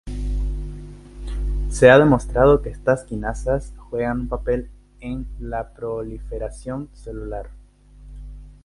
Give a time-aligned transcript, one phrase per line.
[1.69, 4.67] Se ha demostrado que estas quinasas juegan un papel
[4.99, 7.51] en la proliferación celular.